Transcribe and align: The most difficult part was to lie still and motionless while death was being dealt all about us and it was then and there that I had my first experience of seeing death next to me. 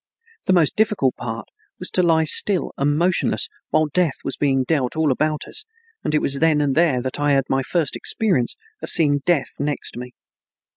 The 0.47 0.53
most 0.53 0.75
difficult 0.75 1.15
part 1.15 1.47
was 1.77 1.91
to 1.91 2.01
lie 2.01 2.23
still 2.23 2.71
and 2.75 2.97
motionless 2.97 3.47
while 3.69 3.85
death 3.85 4.15
was 4.23 4.35
being 4.35 4.63
dealt 4.63 4.95
all 4.95 5.11
about 5.11 5.43
us 5.47 5.63
and 6.03 6.15
it 6.15 6.21
was 6.23 6.39
then 6.39 6.59
and 6.59 6.73
there 6.73 7.03
that 7.03 7.19
I 7.19 7.33
had 7.33 7.43
my 7.47 7.61
first 7.61 7.95
experience 7.95 8.55
of 8.81 8.89
seeing 8.89 9.19
death 9.27 9.51
next 9.59 9.91
to 9.91 9.99
me. 9.99 10.13